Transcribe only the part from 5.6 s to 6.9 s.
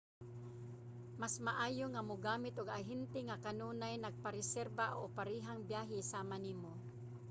biyahe sama nimo